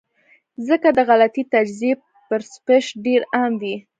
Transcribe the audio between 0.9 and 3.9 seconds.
د غلطې تجزئې پرسپشن ډېر عام وي-